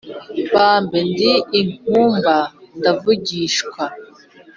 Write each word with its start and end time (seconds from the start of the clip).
Bambe 0.53 0.99
ndi 1.09 1.31
inkuba 1.59 2.37
ndavugishwa 2.77 3.83